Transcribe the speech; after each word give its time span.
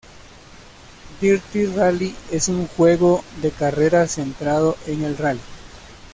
Dirt 1.21 1.43
Rally 1.75 2.15
es 2.31 2.47
un 2.47 2.55
videojuego 2.61 3.23
de 3.39 3.51
carreras 3.51 4.13
centrado 4.15 4.75
en 4.87 5.03
el 5.03 5.15
rally. 5.15 5.39